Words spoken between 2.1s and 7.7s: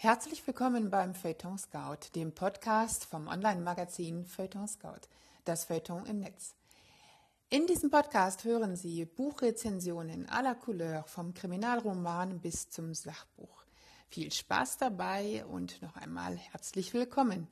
dem Podcast vom Online-Magazin Feuilleton Scout, das Feuilleton im Netz. In